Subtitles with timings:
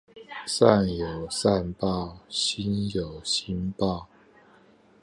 [0.47, 4.07] 善有善報，星有星爆